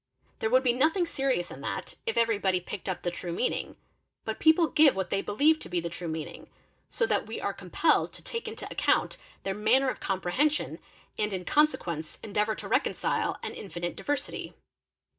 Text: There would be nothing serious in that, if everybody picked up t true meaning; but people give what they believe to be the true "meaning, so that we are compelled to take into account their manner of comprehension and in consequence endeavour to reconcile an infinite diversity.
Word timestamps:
There 0.39 0.49
would 0.49 0.63
be 0.63 0.73
nothing 0.73 1.05
serious 1.05 1.51
in 1.51 1.61
that, 1.61 1.93
if 2.07 2.17
everybody 2.17 2.59
picked 2.59 2.89
up 2.89 3.03
t 3.03 3.11
true 3.11 3.31
meaning; 3.31 3.75
but 4.25 4.39
people 4.39 4.65
give 4.67 4.95
what 4.95 5.11
they 5.11 5.21
believe 5.21 5.59
to 5.59 5.69
be 5.69 5.79
the 5.79 5.91
true 5.91 6.07
"meaning, 6.07 6.49
so 6.89 7.05
that 7.05 7.27
we 7.27 7.39
are 7.39 7.53
compelled 7.53 8.11
to 8.13 8.23
take 8.23 8.47
into 8.47 8.67
account 8.71 9.17
their 9.43 9.53
manner 9.53 9.91
of 9.91 9.99
comprehension 9.99 10.79
and 11.19 11.33
in 11.33 11.45
consequence 11.45 12.17
endeavour 12.23 12.55
to 12.55 12.67
reconcile 12.67 13.37
an 13.43 13.53
infinite 13.53 13.95
diversity. 13.95 14.55